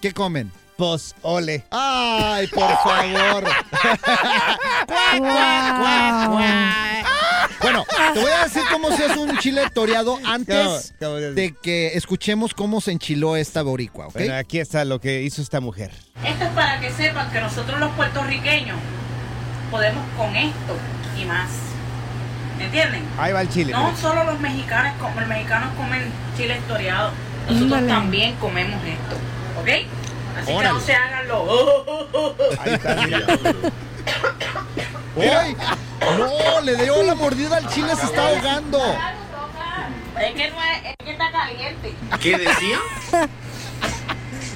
[0.00, 0.52] ¿Qué comen?
[0.78, 1.64] Pues, ole.
[1.72, 3.42] Ay, por favor.
[4.86, 7.06] Cuac, cuac, cuac, cuac.
[7.60, 12.54] Bueno, te voy a decir cómo se hace un chile toreado antes de que escuchemos
[12.54, 14.14] cómo se enchiló esta boricua, ¿ok?
[14.14, 15.90] Bueno, aquí está lo que hizo esta mujer.
[16.24, 18.78] Esto es para que sepan que nosotros los puertorriqueños
[19.72, 20.76] podemos con esto
[21.20, 21.50] y más.
[22.56, 23.04] ¿Me entienden?
[23.18, 23.72] Ahí va el chile.
[23.72, 23.96] No mira.
[23.96, 27.10] solo los mexicanos, como los mexicanos comen chile toreado,
[27.48, 29.16] nosotros también comemos esto,
[29.60, 29.97] ¿ok?
[30.38, 30.74] Así que Órale.
[30.74, 32.58] no se hagan los...
[32.60, 33.26] Ahí está, mira.
[35.40, 35.56] ¡Ay!
[36.16, 38.78] No, le dio la mordida al chile, se está ahogando.
[40.20, 41.94] Es que, no es, es que está caliente.
[42.20, 42.78] ¿Qué decía?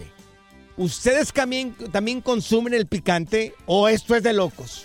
[0.76, 4.84] ¿Ustedes también, también consumen el picante o esto es de locos?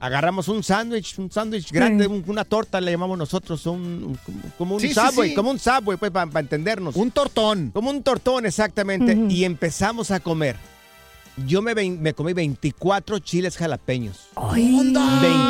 [0.00, 2.24] Agarramos un sándwich, un sándwich grande, Sí.
[2.26, 4.18] una torta le llamamos nosotros, un, un-
[4.58, 5.34] como, un Sí, subway, sí.
[5.36, 6.96] como un subway, pues, para entendernos.
[6.96, 7.70] Un tortón.
[7.72, 9.16] como un tortón, exactamente.
[9.32, 10.56] Y empezamos a comer.
[11.46, 11.72] Yo me,
[12.14, 14.28] comí 24 chiles jalapeños.
[14.34, 14.92] Ay,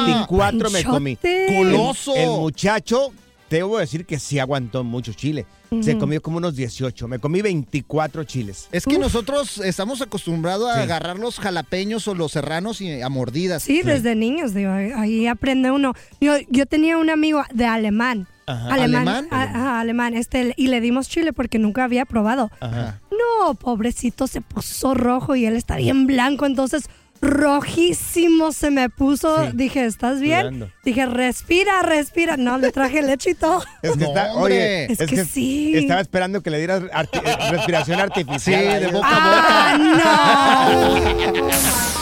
[0.04, 1.16] 24 me comí.
[1.22, 1.74] El,
[2.14, 3.10] el muchacho,
[3.56, 5.46] debo decir que sí aguantó mucho chile.
[5.80, 7.08] Se comió como unos 18.
[7.08, 8.68] Me comí 24 chiles.
[8.72, 10.80] Es que nosotros estamos acostumbrados a Sí.
[10.82, 13.62] agarrar los jalapeños o los serranos y a mordidas.
[13.62, 15.94] Sí, desde niños, digo, ahí- ahí aprende uno.
[16.20, 18.28] Yo, yo tenía un amigo de alemán.
[18.44, 18.74] Ajá.
[18.74, 19.28] Alemán, ¿Alemán?
[19.30, 22.50] a- ajá, alemán, este, y le dimos chile porque nunca había probado.
[22.60, 23.00] Ajá.
[23.10, 26.84] No, pobrecito, se puso rojo y él está bien blanco, entonces
[27.22, 29.44] rojísimo se me puso.
[29.44, 29.50] Sí.
[29.54, 30.70] Dije, ¿estás bien?
[30.84, 32.36] Dije, respira, respira.
[32.36, 33.62] No, le traje leche y todo.
[33.82, 34.54] Es que No, está, hombre.
[34.86, 35.72] oye, Es que sí.
[35.76, 38.80] Estaba esperando que le dieras arti- eh, respiración Sí, artificial.
[38.80, 40.88] de boca a ¡Ah,
[41.32, 42.01] no!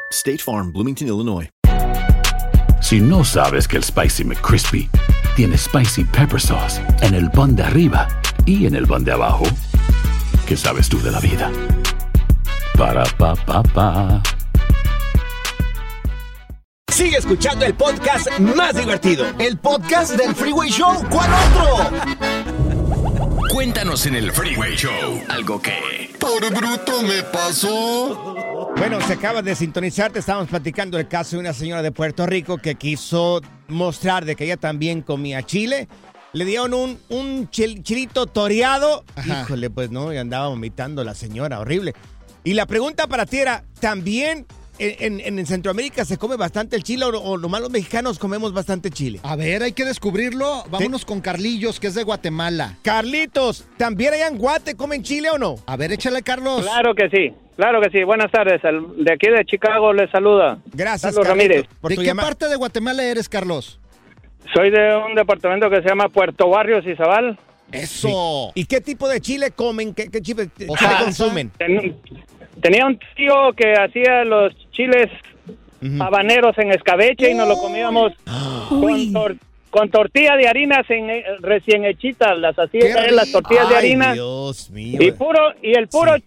[0.11, 1.49] State Farm, Bloomington, Illinois.
[2.81, 4.89] Si no sabes que el Spicy McCrispy
[5.35, 8.07] tiene Spicy Pepper Sauce en el pan de arriba
[8.45, 9.45] y en el pan de abajo,
[10.45, 11.49] ¿qué sabes tú de la vida?
[12.77, 14.21] Para, pa, pa, pa.
[16.91, 19.25] Sigue escuchando el podcast más divertido.
[19.39, 21.05] El podcast del Freeway Show.
[21.09, 21.89] ¿Cuál otro?
[23.53, 26.11] Cuéntanos en el Freeway Show algo que...
[26.19, 28.30] Por bruto me pasó.
[28.77, 32.25] Bueno, se acaba de sintonizar, te estábamos platicando el caso de una señora de Puerto
[32.25, 35.87] Rico que quiso mostrar de que ella también comía chile.
[36.33, 39.03] Le dieron un, un chil- chilito toreado.
[39.15, 39.41] Ajá.
[39.43, 41.93] Híjole, pues no, y andaba vomitando la señora, horrible.
[42.43, 44.45] Y la pregunta para ti era, ¿también
[44.79, 48.53] en, en- en Centroamérica se come bastante el chile o, o nomás los mexicanos comemos
[48.53, 49.19] bastante chile?
[49.23, 50.63] A ver, hay que descubrirlo.
[50.69, 52.77] Vámonos con Carlillos, que es de Guatemala.
[52.81, 55.55] Carlitos, ¿también allá en Guate comen chile o no?
[55.65, 56.61] A ver, échale, Carlos.
[56.63, 58.03] Claro que sí, claro que sí.
[58.03, 58.59] Buenas tardes.
[58.63, 60.57] El- De aquí de Chicago les saluda.
[60.73, 61.65] Gracias, Carlos Ramírez.
[61.79, 62.27] por ¿De qué llamada.
[62.29, 63.79] parte de Guatemala eres, Carlos?
[64.53, 67.37] Soy de un departamento que se llama Puerto Barrios Izabal.
[67.71, 68.51] Eso.
[68.55, 69.93] ¿Y qué tipo de chile comen?
[69.93, 70.49] ¿Qué, qué chile,
[71.03, 71.51] consumen?
[71.57, 71.95] Ten-
[72.61, 75.09] tenía un tío que hacía los chiles
[75.99, 78.11] habaneros en escabeche y nos lo comíamos
[78.71, 79.11] Uy.
[79.13, 79.37] con, tor-
[79.69, 82.37] con tortilla de harina sin- eh, recién hechitas.
[82.37, 84.99] Las hacía las tortillas de Ay, harina Dios mío.
[85.01, 86.23] y puro y el puro Sí.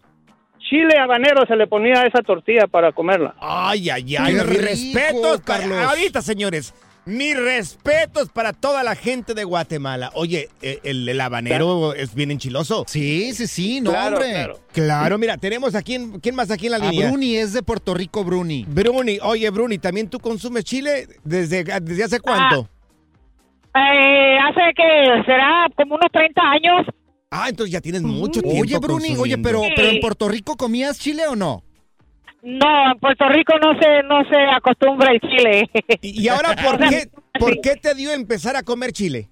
[0.75, 3.35] Chile habanero se le ponía a esa tortilla para comerla.
[3.41, 4.35] Ay, ay, ay.
[4.35, 5.79] Mis respetos, para- Carlos.
[5.79, 6.75] Ahorita, señores.
[7.07, 10.11] Mis respetos para toda la gente de Guatemala.
[10.15, 12.85] Oye, eh, el, el habanero es bien enchiloso.
[12.89, 14.31] Sí, sí, sí, no, Claro, hombre.
[14.33, 14.59] claro.
[14.73, 17.09] Claro, mira, tenemos aquí, en- ¿quién más aquí en la A línea?
[17.11, 18.65] Bruni es de Puerto Rico, Bruni.
[18.67, 21.07] Bruni, oye, Bruni, ¿también tú consumes chile?
[21.25, 22.69] ¿Desde, desde hace cuánto?
[23.77, 26.87] Eh, hace que será como unos 30 años.
[27.37, 29.73] Ah, entonces ya tienes mucho tiempo Oye, Bruni, oye, pero, Sí.
[29.75, 31.65] pero en Puerto Rico comías chile o no?
[32.43, 35.69] No, en Puerto Rico no se no se acostumbra el chile.
[36.01, 37.09] ¿Y, y ahora por qué,
[37.41, 39.31] por qué te dio empezar a comer chile?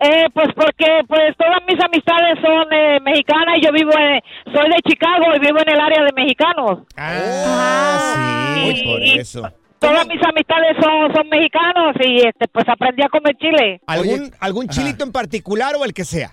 [0.00, 4.22] Eh, pues porque pues todas mis amistades son eh, mexicanas y yo vivo en,
[4.54, 6.86] soy de Chicago y vivo en el área de mexicanos.
[6.96, 8.84] Ah, sí, sí.
[8.84, 9.52] por eso.
[9.78, 13.80] Todas mis amistades son, son mexicanos y este pues aprendí a comer chile.
[13.86, 16.32] ¿Algún, algún chilito en particular o el que sea?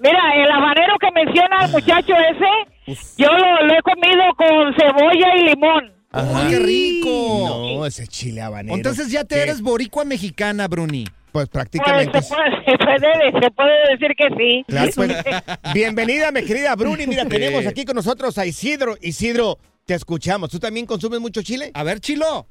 [0.00, 5.36] Mira, el habanero que menciona el muchacho ese, yo lo, lo he comido con cebolla
[5.36, 5.92] y limón.
[6.12, 7.76] ¡Oh, qué rico!
[7.78, 8.74] No, ese chile habanero.
[8.76, 9.42] Entonces ya te ¿Qué?
[9.42, 11.04] eres boricua mexicana, Bruni.
[11.04, 12.22] Pues Pues prácticamente.
[12.22, 14.64] se puede, se puede, se puede decir que sí.
[14.66, 15.12] Claro, pues,
[15.74, 17.06] bienvenida, mi querida Bruni.
[17.06, 18.94] Mira, tenemos aquí con nosotros a Isidro.
[19.02, 20.48] Isidro, te escuchamos.
[20.50, 21.70] ¿Tú también consumes mucho chile?
[21.74, 22.46] A ver, Chilo.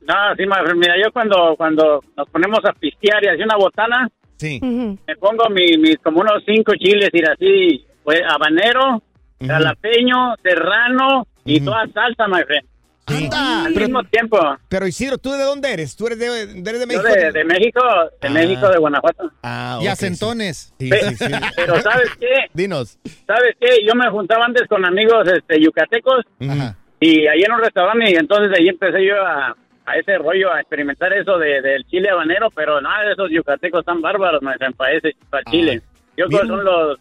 [0.00, 0.44] No, sí,
[0.76, 4.58] mira, yo cuando cuando nos ponemos a pistear y así una botana, Sí.
[4.62, 9.02] Me pongo mi- mis como unos cinco chiles, ir así, pues, habanero,
[9.44, 12.66] jalapeño, serrano y toda salsa, my friend.
[13.08, 13.24] Sí.
[13.24, 13.66] Anda.
[13.66, 14.38] Al Pero, mismo tiempo.
[14.68, 15.94] pero, Isidro, ¿tú de dónde eres?
[15.96, 17.02] ¿Tú eres de, eres de Yo México?
[17.04, 17.80] de, de México,
[18.20, 18.30] de Ah.
[18.32, 19.30] México, de Guanajuato.
[19.44, 20.74] Ah, Y ok, acentones.
[20.78, 21.24] Sí, Pe- sí, sí.
[21.26, 21.32] sí.
[21.56, 22.26] Pero ¿sabes qué?
[22.52, 22.98] Dinos.
[23.28, 23.76] ¿Sabes qué?
[23.86, 26.24] Yo me juntaba antes con amigos este, yucatecos.
[26.48, 26.76] Ajá.
[26.98, 30.60] Y ahí en un restaurante, y entonces ahí empecé yo a, a ese rollo, a
[30.60, 34.92] experimentar eso de, del chile habanero, pero nada de esos yucatecos tan bárbaros, me para
[34.92, 35.80] ese, para Chile.
[36.16, 36.98] Yo creo que son los,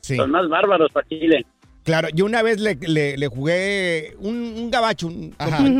[0.00, 0.16] Sí.
[0.16, 1.46] los más bárbaros para Chile.
[1.84, 5.32] Claro, yo una vez le, le- le jugué un, un gabacho, un,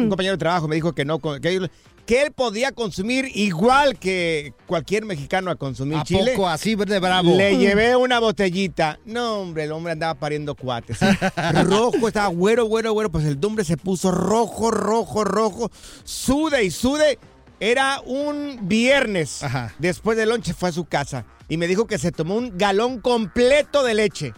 [0.09, 1.69] compañero de trabajo, me dijo que no, que,
[2.07, 6.33] que él podía consumir igual que cualquier mexicano a consumir ¿A chile.
[6.35, 7.35] poco así de bravo?
[7.37, 8.99] Le llevé una botellita.
[9.07, 10.99] No, hombre, el hombre andaba pariendo cuates.
[10.99, 11.07] ¿sí?
[11.65, 13.11] rojo, estaba güero, güero, güero.
[13.11, 15.71] Pues el hombre se puso rojo, rojo, rojo.
[16.05, 17.19] Sude y sude.
[17.61, 19.41] Era un viernes.
[19.79, 21.25] Después del lonche fue a su casa.
[21.49, 24.35] Y me dijo que se tomó un galón completo de leche.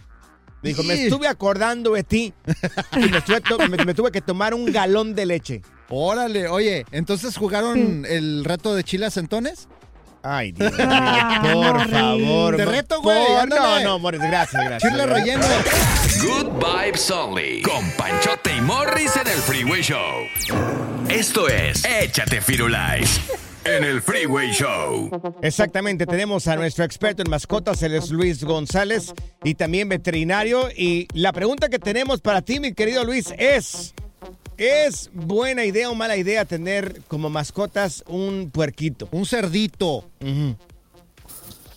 [0.61, 1.03] Me dijo, me Sí.
[1.03, 2.33] estuve acordando de ti.
[2.93, 5.61] Y me, me- me tuve que tomar un galón de leche.
[5.89, 9.67] Órale, oye, ¿entonces jugaron el reto de chiles entones?
[10.23, 12.57] Ay, Dios mío, por favor.
[12.57, 14.91] Te reto, güey, por- No, no, Morris, gracias, gracias.
[14.91, 15.45] Chile relleno.
[16.21, 17.61] Good Vibes Only.
[17.61, 20.25] Con Panchote y Morris en el Freeway Show.
[21.09, 23.21] Esto es Échate Firulais.
[23.63, 25.09] En el Freeway Show.
[25.41, 30.69] Exactamente, tenemos a nuestro experto en mascotas, él es Luis González, y también veterinario.
[30.75, 33.93] Y la pregunta que tenemos para ti, mi querido Luis, es,
[34.57, 39.07] ¿es buena idea o mala idea tener como mascotas un puerquito?
[39.11, 40.05] Un cerdito.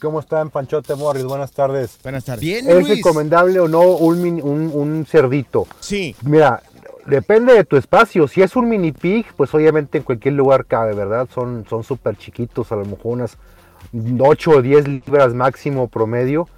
[0.01, 1.25] ¿Cómo están, Panchote Morris?
[1.25, 1.99] Buenas tardes.
[2.03, 2.41] Buenas tardes.
[2.41, 2.97] Bien, ¿Es Luis.
[2.97, 5.67] recomendable o no un, mini- un, un cerdito?
[5.81, 6.17] Sí.
[6.23, 6.63] Mira,
[7.07, 8.27] depende de tu espacio.
[8.27, 11.29] Si es un mini pig, pues obviamente en cualquier lugar cabe, ¿verdad?
[11.35, 13.37] Son son súper chiquitos, a lo mejor unas
[14.21, 16.49] 8 o 10 libras máximo promedio.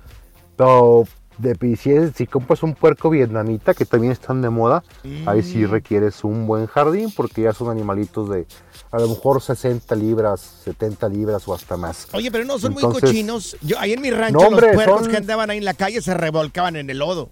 [0.57, 1.05] Pero
[1.39, 4.83] de, si, si compras un puerco vietnamita, que también están de moda,
[5.27, 8.47] ahí sí requieres un buen jardín porque ya son animalitos de
[8.91, 12.09] a lo mejor 60 libras, 70 libras o hasta más.
[12.13, 13.57] Oye, pero no son muy cochinos.
[13.63, 15.75] Yo, ahí en mi rancho, No, hombre, los puercos son- que andaban ahí en la
[15.75, 17.31] calle se revolcaban en el lodo.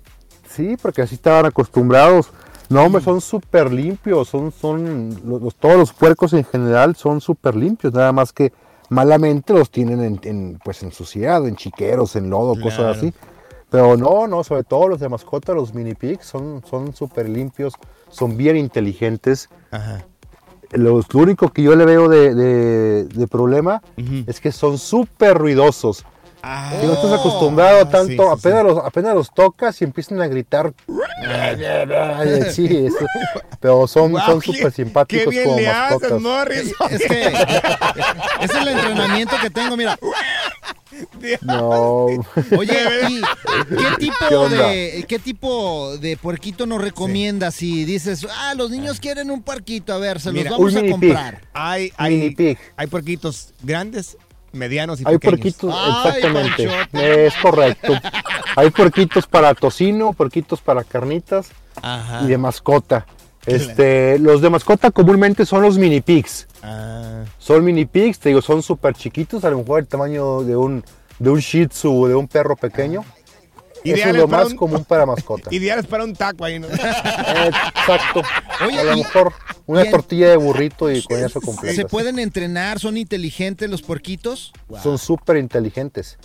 [0.48, 2.30] Sí, porque así estaban acostumbrados.
[2.68, 4.28] No, hombre, son súper limpios.
[4.28, 7.92] Son, son, los, los- todos los puercos en general son súper limpios.
[7.92, 8.52] Nada más que
[8.88, 12.64] malamente los tienen en, en, pues en suciedad, en chiqueros, en lodo, Claro.
[12.70, 13.12] cosas así.
[13.70, 17.74] Pero no, no, sobre todo los de mascota, los mini pigs, son son súper limpios,
[18.08, 19.48] son bien inteligentes.
[19.70, 20.04] Ajá.
[20.72, 23.82] Los- lo único que yo le veo de, de- de problema
[24.26, 26.04] es que son súper ruidosos.
[26.80, 30.20] Si no estás acostumbrado Ah, tanto, sí, sí, apenas, Los, apenas los tocas y empiezan
[30.22, 30.72] a gritar.
[32.52, 33.06] sí, eso.
[33.60, 36.20] pero son son qué- súper simpáticos qué bien como le haces, mascotas.
[36.22, 36.74] Morris.
[36.90, 37.26] Es que
[38.44, 39.98] es el entrenamiento que tengo, mira.
[41.42, 42.04] No.
[42.58, 43.20] Oye, ¿y
[43.68, 49.30] qué tipo de qué tipo de puerquito nos recomiendas si dices, ah, los niños quieren
[49.30, 50.90] un puerquito, a ver, se Mira, los vamos a pig.
[50.90, 51.40] comprar?
[51.52, 52.58] Hay, Mini hay, pig.
[52.76, 54.16] hay puerquitos grandes,
[54.52, 55.40] medianos y Hay pequeños.
[55.56, 57.26] puerquitos, Ay, exactamente.
[57.26, 57.94] Es correcto.
[58.56, 61.50] Hay puerquitos para tocino, puerquitos para carnitas
[61.82, 62.22] Ajá.
[62.22, 63.06] y de mascota.
[63.46, 66.46] Este, los de mascota comúnmente son los mini pigs.
[66.62, 67.24] Ah.
[67.38, 70.84] Son mini pigs, te digo, son súper chiquitos, a lo mejor el tamaño de un,
[71.18, 73.02] de un shih tzu o de un perro pequeño.
[73.84, 75.48] Eso es Ideales lo para más un- común para mascota.
[75.54, 76.66] Ideales para un taco ahí, ¿no?
[76.68, 78.22] Exacto.
[78.66, 79.32] Oye, a lo y- mejor
[79.66, 81.76] una tortilla de burrito y con eso completas.
[81.76, 82.78] ¿Se pueden entrenar?
[82.78, 84.52] ¿Son inteligentes los puerquitos?
[84.82, 86.18] Son súper inteligentes.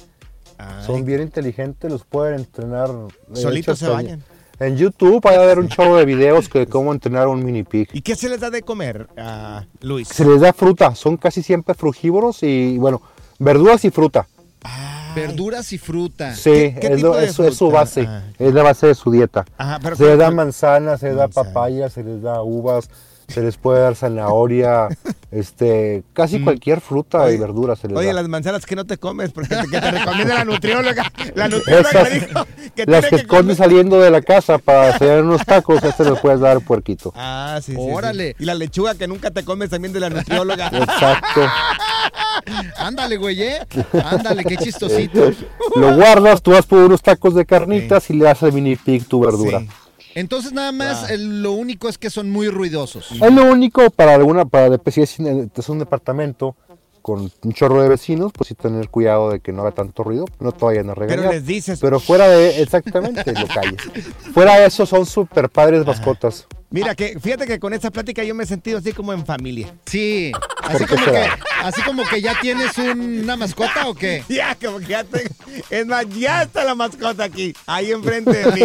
[0.58, 0.86] Ay.
[0.86, 2.90] Son bien inteligentes, los pueden entrenar.
[3.34, 4.24] Solitos se bañan.
[4.58, 7.90] En YouTube va a haber un chorro de videos de cómo entrenar un mini pig.
[7.92, 10.08] ¿Y qué se les da de comer, a Luis?
[10.08, 13.02] Se les da fruta, son casi siempre frugívoros y bueno,
[13.38, 14.28] verduras y fruta.
[15.16, 16.36] Verduras y fruta.
[16.36, 18.24] Sí, ¿Qué- qué es, tipo lo- de es- es su base, Ah.
[18.38, 19.46] es la base de su dieta.
[19.58, 22.90] Ajá, pero- se les da pero- manzanas, se les da papaya, se les da uvas,
[23.28, 24.88] se les puede dar zanahoria,
[25.32, 27.98] este, casi cualquier fruta y verdura se les Mm.
[27.98, 28.14] Oye, da.
[28.14, 31.12] las manzanas que no te comes, porque te, que te recomienda la nutrióloga.
[31.34, 34.90] La nutrióloga Esas, me dijo que las tiene que escondes saliendo de la casa para
[34.90, 37.14] hacer unos tacos, este le puedes dar al puerquito.
[37.16, 37.88] Ah, sí, sí, sí.
[37.92, 38.36] Órale.
[38.38, 40.68] Y la lechuga que nunca te comes también de la nutrióloga.
[40.68, 41.42] Exacto.
[42.78, 43.60] Ándale, güey, ¿eh?
[44.04, 45.32] Ándale, qué chistosito.
[45.76, 49.06] Lo guardas, tú vas por unos tacos de carnitas y le das al mini pig
[49.08, 49.60] tu verdura.
[49.60, 49.68] Sí.
[50.16, 53.12] Entonces nada más el- lo único es que son muy ruidosos.
[53.12, 55.20] Es lo único para alguna, para de- si es
[55.70, 56.56] un departamento
[57.06, 60.26] con un chorro de vecinos, pues sí tener cuidado de que no haga tanto ruido,
[60.40, 61.20] no te vayan a regañar.
[61.20, 61.80] Pero les dices.
[61.80, 63.80] Pero fuera de, exactamente, lo calles.
[64.34, 66.48] Fuera de eso son súper padres mascotas.
[66.72, 69.72] Mira, que fíjate que con esta plática yo me he sentido así como en familia.
[69.86, 70.32] Sí,
[70.64, 71.28] así como, que,
[71.62, 74.24] así como que ya tienes un- una mascota o qué?
[74.28, 75.30] Ya, como que ya te...
[75.70, 78.62] Es más, ya está la mascota aquí, ahí enfrente de mí.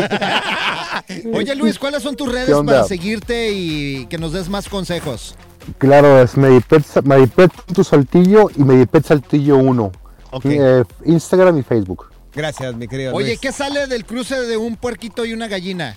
[1.35, 5.37] Oye Luis, ¿cuáles son tus ¿Qué redes para seguirte y que nos des más consejos?
[5.79, 9.93] Claro, es Medipet, Medipet tu Saltillo y Medipet Saltillo 1.
[10.33, 10.45] Ok.
[10.47, 12.11] Eh, Instagram y Facebook.
[12.35, 13.41] Gracias, mi querido Oye, Luis.
[13.41, 15.97] ¿qué sale del cruce de un puerquito y una gallina?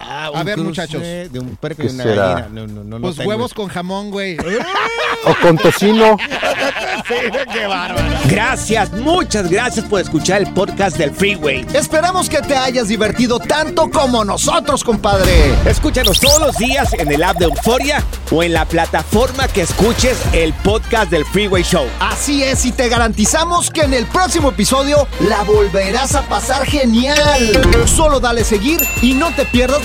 [0.00, 1.02] A un ver, muchachos.
[1.02, 2.28] de un ¿Qué y una será?
[2.34, 2.48] gallina.
[2.52, 4.36] No, no, no Pues huevos con jamón, güey.
[5.24, 6.16] O con tocino.
[7.52, 8.06] Qué bárbaro.
[8.26, 11.66] Gracias, muchas gracias por escuchar el podcast del Freeway.
[11.74, 15.52] Esperamos que te hayas divertido tanto como nosotros, compadre.
[15.66, 20.18] Escúchanos todos los días en el app de Euforia o en la plataforma que escuches
[20.32, 21.86] el podcast del Freeway Show.
[22.00, 27.16] Así es, y te garantizamos que en el próximo episodio la volverás a pasar genial.
[27.86, 29.84] Solo dale seguir y no te pierdas